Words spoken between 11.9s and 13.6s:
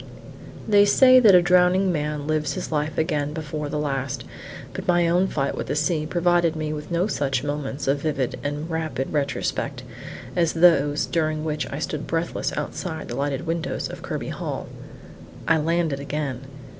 breathless outside the lighted